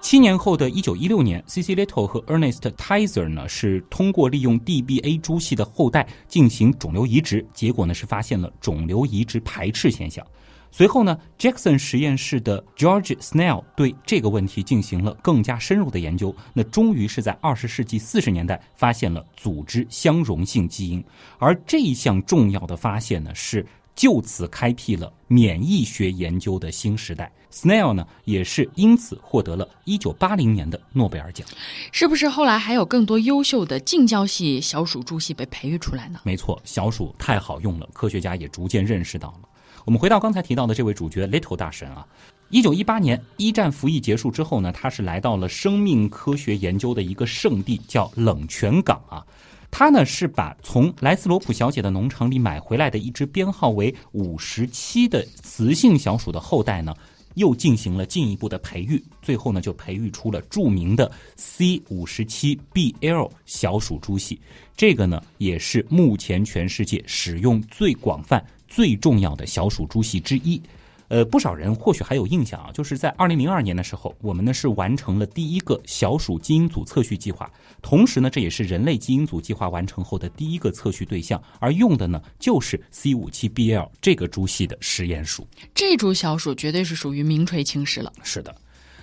[0.00, 1.76] 七年后的一九一六年，C.C.
[1.76, 5.18] Little 和 Ernest Tizer 呢是通过利用 D.B.A.
[5.18, 10.26] 猪系的后代进行肿瘤移植，结果呢是发现了肿瘤移植排斥现象。
[10.72, 21.04] 随后呢，Jackson 实验室的 George Snell 对这个问题进行了更加深入的研究，那终于是在二十世纪四十年代发现了组织相容性基因，
[21.38, 27.30] 而这一项重要的发现呢是就此开辟了免疫学研究的新时代。
[27.52, 31.44] Snell 呢，也是因此获得了一九八零年的诺贝尔奖。
[31.90, 36.20] 是不是后来还有更多优秀的近郊系小鼠株系被培育出来呢？
[36.22, 39.48] 没错，小鼠太好用了，科学家也逐渐认识到了。
[39.84, 42.06] 我们回到刚才提到的这位主角 Little 大神啊，
[42.50, 49.26] 一九一八年一战服役结束之后呢，他是来到了生命科学研究的一个圣地，叫冷泉港啊。
[49.70, 56.94] 他呢是把从莱斯罗普小姐的农场里买回来的一只编号为五十七的雌性小鼠的后代呢。
[57.34, 64.38] 又进行了进一步的培育，最后呢就培育出了著名的 C 五十七 BL 小鼠株系，
[64.76, 70.60] 这个呢也是目前全世界使用最广泛、最重要的小鼠株系之一。
[71.10, 77.50] 呃，不少人或许还有印象啊，就是在二零零二年的时候，我们呢是完成了第一个小鼠基因组测序计划，
[77.82, 85.44] 同时呢，这也是人类基因组计划完成后的第一个测序对象，而用的呢就是 C 五七 BL 这个株系的实验鼠。
[85.74, 88.12] 这株小鼠绝对是属于名垂青史了。
[88.22, 88.54] 是的。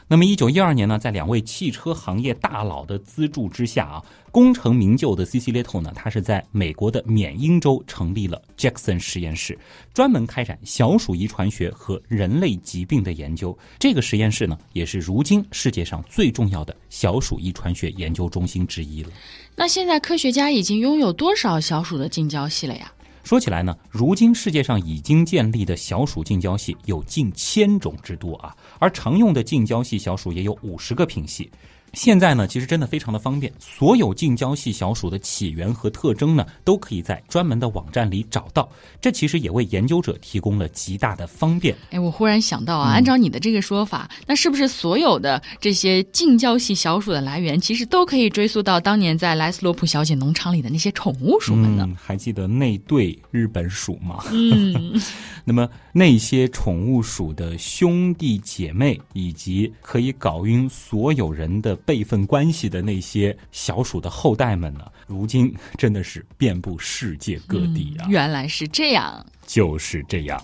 [0.09, 9.59] 那么，一九一二年呢，在两位汽车行业大佬的资助之下啊，功成名就的 C C Little 呢，他是在美国的缅因州成立了 Jackson 实验室，
[9.93, 13.57] 专门开展小鼠遗传学和人类疾病的研究。
[13.77, 19.09] 这个实验室呢，也是如今世界上最重要的小鼠遗传学研究中心之一了。
[19.57, 22.89] 那现在科学家已经拥有多少小鼠的近交系了呀？
[23.27, 31.51] 说起来呢，如今世界上已经建立的小鼠近交系有近千种之多啊，而常用的近交系小鼠也有五十个品系。
[31.93, 38.69] 现在呢，其实真的非常的方便，所有近郊系小鼠的起源和特征呢，都可以在专门的网站里找到。
[39.01, 41.75] 这其实也为研究者提供了极大的方便。
[41.89, 51.89] 哎，我忽然想到啊，按照你的这个说法，那是不是所有的这些近郊系小鼠的来源，其实都可以追溯到当年在莱斯罗普小姐农场里的那些宠物鼠们呢？
[51.99, 54.23] 还记得那对日本鼠吗？
[54.31, 55.01] 嗯，
[55.43, 61.76] 那么那些宠物鼠的兄弟姐妹，以及可以搞晕所有人的。
[61.77, 64.91] 辈分关系的那些小鼠的后代们呢？
[65.05, 68.07] 如今真的是遍布世界各地啊！
[68.09, 70.43] 原来是这样，就是这样。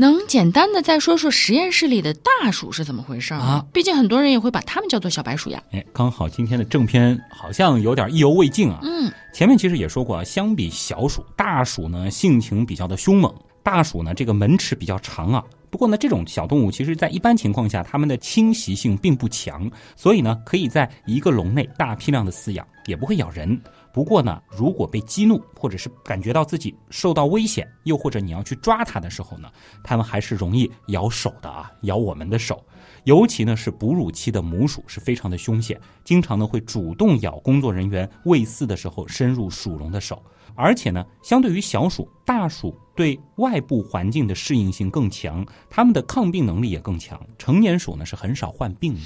[0.00, 3.62] 能简单的再说说实验室里的大鼠是怎么回事啊？
[3.70, 5.62] 毕竟很多人也会把它们叫做小白鼠呀。
[5.72, 8.78] 哎，刚好今天的正片好像有点意犹未尽啊。
[8.82, 13.30] 嗯，前面其实也说过啊，相比小鼠，大鼠呢性情比较的凶猛，
[13.62, 15.44] 大鼠呢这个门齿比较长啊。
[15.68, 23.60] 不过呢，这种小动物其实在一般情况下，它们的侵袭性并不强，所以呢可以在一个笼内大批量的饲养，也不会咬人。
[23.92, 29.50] 不过呢，如果被激怒，或者是感觉到自己受到危险，又或者你要去抓它的时候呢，
[29.82, 32.64] 它们还是容易咬手的啊，咬我们的手。
[33.04, 40.22] 尤其呢是哺乳期的母鼠是非常的凶险，经常呢会主动咬工作人员喂饲的时候深入鼠笼的手。
[40.54, 47.18] 而且呢，相对于小鼠，大鼠对外部环境的适应性更强，它们的抗病能力也更强。
[47.38, 49.00] 成年鼠呢是很少患病的。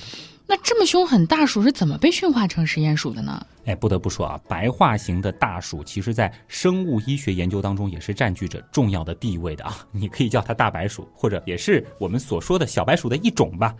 [0.46, 3.44] 那这么凶狠大鼠是怎么被驯化成实验鼠的呢？
[3.64, 9.74] 哎，不得不说啊，白化型的大鼠其实在生物医学研究当中也是占据着重要的地位的啊。
[9.90, 13.74] 你可以叫它大白鼠，或者也是我们所说的小白鼠的一种吧。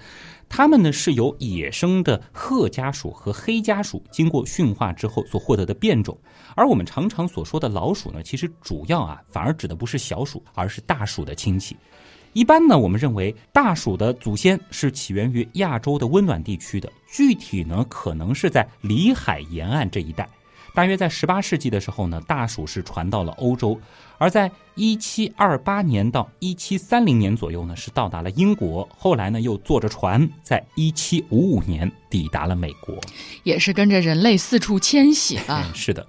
[0.49, 6.19] 它们呢是由野生的褐家鼠和黑家鼠经过驯化之后所获得的变种，
[6.57, 11.77] 而我们常常所说的老鼠呢，其实主要啊反而指的不是小鼠，而是大鼠的亲戚。
[12.35, 20.29] 一般呢，我们认为大鼠的祖先是起源于亚洲的温暖地区的，具体呢可能是在里海沿岸这一带。
[20.75, 23.79] 大约在十八世纪的时候呢，大鼠是传到了欧洲，
[24.19, 32.99] 而在一七二八年到一七三零年左右呢，是到达了英国，后来呢又坐着船，在一七五五年抵达了美国，
[33.45, 35.71] 也是跟着人类四处迁徙了。
[35.73, 36.05] 是的。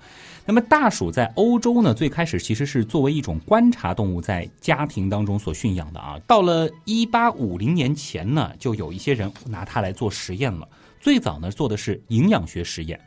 [0.47, 6.19] 那么大鼠在欧洲呢，最开始其实是作为一种观察动物在家庭当中所驯养的啊。
[6.27, 10.67] 到了一八五零年前呢，就有一些人拿它来做实验了。
[11.01, 12.99] 最早呢做的是营养学实验，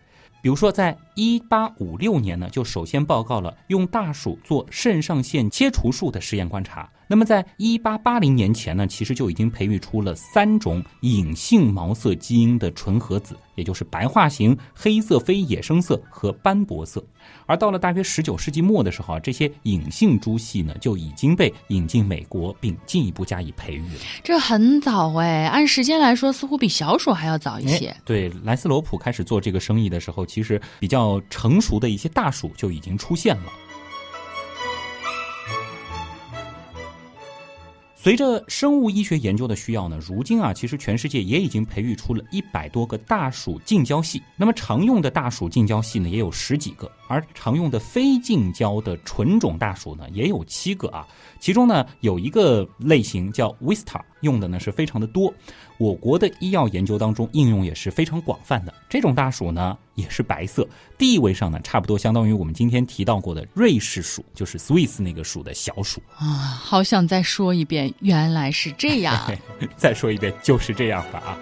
[0.43, 6.91] 比如说在一八五六年呢，就首先报告了用大鼠做肾上腺切除术的实验观察。
[7.11, 17.03] 那么在一八八零年前呢，其实就已经培育出了三种隐性毛色基因的纯合子，也就是白化型、黑色非野生色和斑驳色。
[17.47, 24.01] 而到了大约十九世纪末的时候啊，这些隐性猪系呢就已经被引进美国，并进一步加以培育了。
[24.23, 27.97] 这很早哎，按时间来说，似乎比小鼠还要早一些。
[28.05, 33.53] 对，莱斯罗普开始做这个生意的时候，其实比较成熟的一些大鼠就已经出现了。
[38.09, 44.23] 随着生物医学研究的需要呢，如今啊，其实全世界也已经培育出了一百多个大鼠近交系。
[44.35, 51.07] 那么常用的大鼠近交系呢，也有十几个，而常用的非近交的纯种大鼠呢，也有七个啊。
[51.39, 55.33] 其中呢，有一个类型叫 Vista，用的呢是非常的多。
[55.79, 58.75] 我国的医药研究当中应用也是非常广泛的。
[58.89, 60.67] 这种大鼠呢，也是白色，
[60.97, 66.27] 地位上呢，差不多相当于我们今天提到过的瑞士鼠，就是 Swiss 那个鼠的小鼠啊。
[66.27, 69.31] 好想再说一遍，原来是这样。
[69.77, 71.39] 再说一遍，就是这样吧啊。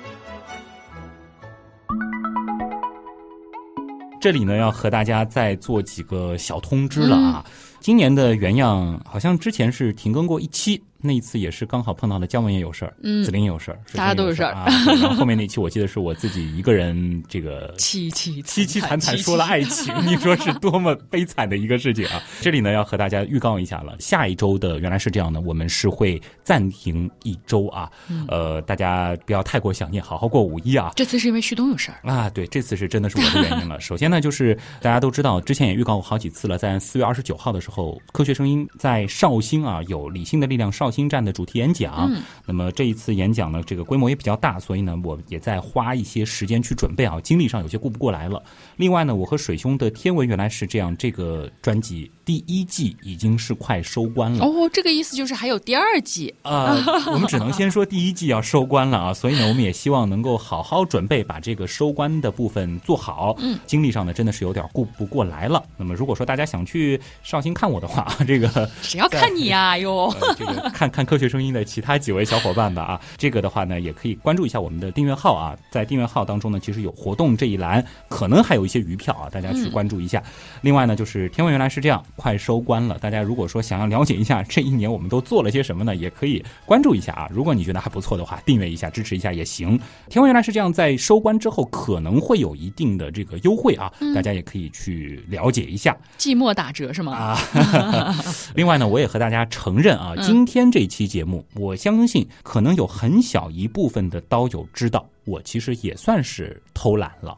[4.21, 7.47] 这里呢，要和大家再做几个小通知了啊。
[7.81, 10.83] 今年的原样好像之前是停更过一期。
[11.01, 14.53] 那一次也是刚好碰到了姜文也有事儿，嗯，子林也有事儿，大家都有事儿。
[14.87, 22.23] 然后后面那期我记得是我自己一个人，这个 凄凄凄凄惨惨说了爱情， 你说是多么悲惨的一个事情啊！
[22.41, 27.91] 这里呢要和大家预告一下了，下一周的原来是这样的，我们是会暂停一周啊，
[28.29, 30.93] 呃，大家不要太过想念，好好过五一啊。
[30.97, 33.81] 这次是因为旭东有事儿啊，对，这次是真的是我的原因了。
[33.81, 41.77] 首先呢，就是大家都知道，之前也预告过好几次了，在四月二十九号的时候，科学声音在绍兴啊有理性的力量绍兴站的主题演。
[41.77, 42.11] 讲，
[42.47, 48.43] 那么这一次演讲呢，这个规模也比较大，所以呢，我也在花一些时间去准备啊，精力上有些顾不过来了。
[48.77, 54.43] 另外呢，我和水兄的天文原来是这样，这个专辑第一季已经是快收官了。
[54.43, 56.83] 哦，这个意思就是还有第二季啊？
[57.13, 63.35] 我们只能先说第一季要收官了啊，所以呢，我们也希望能够好好准备，把这个收官的部分做好。
[63.41, 65.63] 嗯，精力上呢，真的是有点顾不过来了。
[65.77, 68.49] 那么如果说大家想去绍兴看我的话， 这个
[68.81, 69.77] 谁要看你呀？
[69.77, 71.65] 哟，这个看看科学声音的。
[71.65, 80.23] 其他几位小伙伴吧啊，这个的话呢，也可以关注一下我们的订阅号啊，在订阅号当中呢，其实有活动这一栏，可能还有一些余票啊，大家去关注一下。
[80.61, 87.27] 另外呢，就是天文原来是这样，快收官了，大家如果说想要了解一下这一年我们都做了些什么呢，也可以关注一下啊。
[87.31, 89.81] 如果你觉得还不错的话，订阅一下支持一下也行。
[90.11, 95.97] 天文原来是这样，在收官之后可能会有一定的这个优惠啊，大家也可以去了解一下。
[96.19, 97.17] 季末打折是吗？
[97.17, 98.15] 啊，
[98.55, 101.45] 另外呢，我也和大家承认啊，今天这期节目。
[101.55, 107.37] 我相信，可能有很小一部分的刀友知道，我其实也算是偷懒了，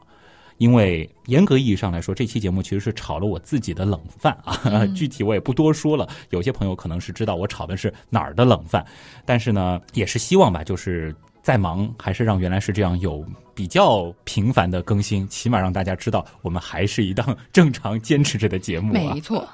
[0.58, 4.86] 因为严格意义上来说，这期节目其实是炒了我自己的冷饭啊。
[4.94, 8.84] 具体我也不多说了，有些朋友可能是知道我炒的是哪儿的冷饭，
[9.24, 13.24] 但是呢，也是希望吧，就是再忙还是让原来是这样有。
[13.54, 18.92] 比较频繁的更新，起码让大家知道我们还是一档正常坚持着的节目。
[18.92, 19.44] 没错。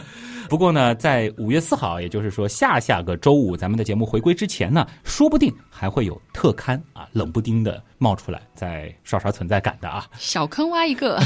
[0.50, 10.04] 不过呢，在五月四号，也就是说下下个周五，咱们的节目回归之前呢，说不定还会有特刊啊，冷不丁的冒出来，再刷刷存在感的啊。
[10.18, 11.18] 小坑挖一个。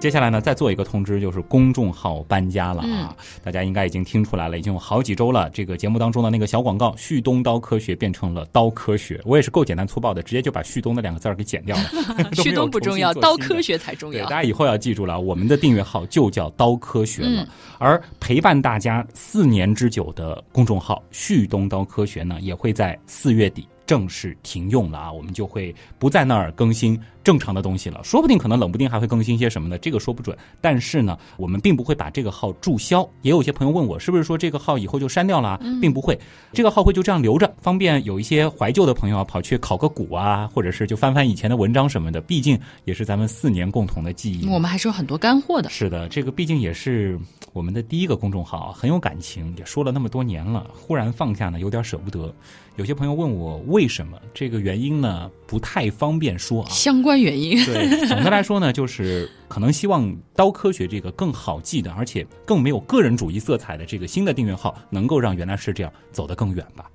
[0.00, 3.14] 接下来呢，再做一个通知，就是公众号搬家了啊！
[3.44, 5.50] 大家应该已经听出来了，已经有好几周了。
[5.50, 12.32] 这个节目当中的那个小广告“旭东刀科学”变成了“刀科学”，我也是够简单粗暴的，直接就把“旭东”的两个字儿给剪掉了。
[12.32, 14.24] 旭东不重要，刀科学才重要。
[14.24, 17.46] 大家以后要记住了，我们的订阅号就叫“刀科学”了。
[17.78, 25.12] 而陪伴大家四年之久的公众号“旭东刀科学”呢，也会在四月底正式停用了啊！
[25.12, 26.98] 我们就会不在那儿更新。
[27.22, 29.76] 正常的东西了，说不定可能冷不丁还会更新些什么呢？
[29.78, 30.36] 这个说不准。
[30.60, 33.08] 但是呢，我们并不会把这个号注销。
[33.22, 35.60] 也有些朋友问我，是不是说这个号以后就删掉了？
[35.80, 36.18] 并不会，
[36.52, 42.20] 这个号会就这样留着，方便有一些怀旧的朋友啊，跑去考个古啊，或者是就翻翻以前的文章什么的。
[42.20, 44.48] 毕竟也是咱们四年共同的记忆。
[44.48, 45.68] 我们还是有很多干货的。
[45.68, 47.18] 是的，这个毕竟也是
[47.52, 52.32] 我们的第一个公众号，很有感情，也说了那么多年了，忽然放下呢，有点舍不得。
[52.76, 56.70] 有些朋友问我为什么，这个原因呢，不太方便说啊。
[56.70, 57.09] 相关。
[57.10, 66.88] 关原因对，总的来说呢，就是可能希望刀科学这个更好记的，而且更没有个人主义色彩的这个新的订阅号，能够让原来是这样走得更远吧。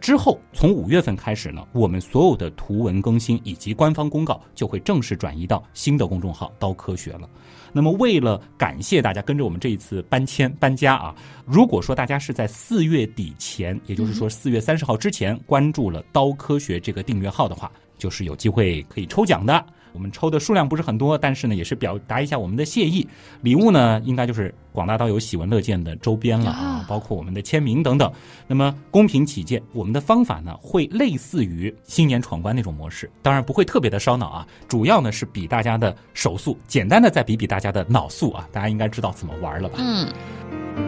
[0.00, 7.28] 之后从五月份开始呢，我们所有的图文更新以及官方公告就会正式转移到新的公众号刀科学了。
[7.72, 11.14] 那么为了感谢大家跟着我们这一次搬迁搬家啊，
[11.44, 17.72] 如果说大家是在四月底前，也就是说四月三十号之前关注了刀科学这个订阅号的话。
[17.98, 23.06] 就是有机会可以抽奖的，我们抽的数量不是很多，但是呢，也是表达一下我们的谢意。
[23.42, 28.12] 礼物呢，应该就是广大道友喜闻乐见的周边了啊，包括我们的签名等等。
[28.46, 39.78] 那么公平起见，我们的方法呢，会类似于新年闯关那种模式，当然不会特别的烧脑啊，主要呢是比大家的手速，简单的再比比大家的脑速啊，大家应该知道怎么玩了吧？
[39.80, 40.85] 嗯。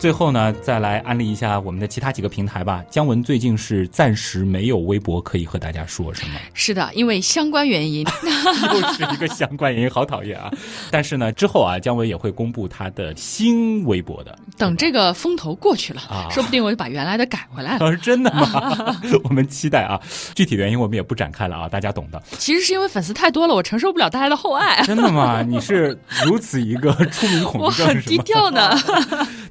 [0.00, 2.82] 最后呢，再来安利一下我们的其他几个平台吧。
[2.88, 6.40] 姜文最近是暂时没有微博可以和大家说，是吗？
[6.54, 8.02] 是的，因为相关原因。
[8.72, 10.50] 又是一个相关原因，好讨厌啊！
[10.90, 14.38] 但是呢，之后啊，姜文也会公布他的新微博的。
[14.56, 17.84] 等这个风头过去了，啊说不定我就把原来的改回来了。
[17.86, 18.96] 啊，是真的吗？
[19.24, 20.00] 我们期待啊！
[20.34, 22.22] 具体原因我们也不展开了啊，大家懂的。
[22.38, 24.82] 其实是因为粉丝太多了，我承受不了大家的厚爱。
[24.84, 25.42] 真的吗？
[25.42, 28.16] 你是如此一个出名恐我惧症很低？
[28.18, 28.70] 调呢。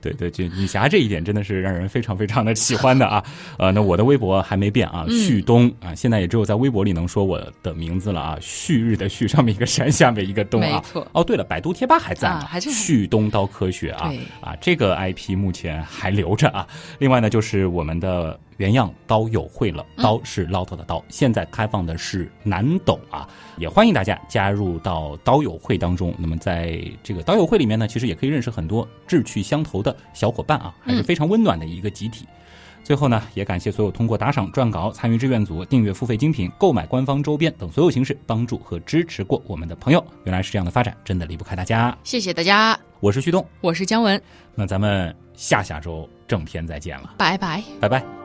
[0.01, 3.23] 对对，这女侠这一点真的是让人非常非常的喜欢的啊。
[3.57, 8.37] 呃，那我的微博还没变啊，嗯旭东啊，现在也只有在微博里能说我的名字了啊。
[8.39, 10.77] 旭日的旭，上面一个山，下面一个东啊。
[10.77, 16.65] 没错哦，对了，百度贴吧还在呢，啊还是旭东刀科学啊啊，这个 IP 目前还留着啊。
[16.99, 26.13] 另外呢，就是我们的原样刀友会了，嗯刀是唠叨的刀，现在开放的是南斗啊，也欢迎大家加入到刀友会当中。
[26.17, 32.27] 那么在这个刀友会里面呢，其实也可以认识很多志趣相投的小伙伴啊，还是非常温暖的一个集体。
[32.83, 40.03] 最后呢，也感谢所有通过打赏、撰稿、参与志愿组、订阅付费精品、购买官方周边等所有形式帮助和支持过我们的朋友。
[40.25, 41.97] 原来是这样的发展，真的离不开大家。
[42.03, 44.21] 谢谢大家，我是旭东，我是姜文，
[44.55, 47.63] 那咱们下下周正片再见了，拜拜。
[47.79, 48.18] 拜拜。